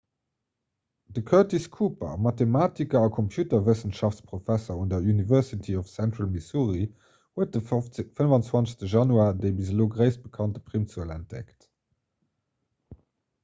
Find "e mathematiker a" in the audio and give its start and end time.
2.13-3.11